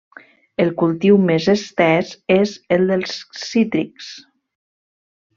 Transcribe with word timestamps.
El 0.63 0.69
cultiu 0.77 1.17
més 1.25 1.43
estès 1.53 2.13
és 2.35 2.53
el 2.77 2.85
dels 2.93 3.13
cítrics. 3.43 4.09